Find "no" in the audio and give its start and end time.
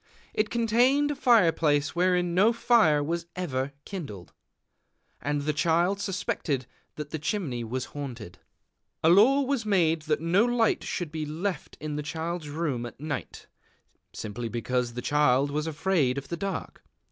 2.33-2.53, 10.19-10.43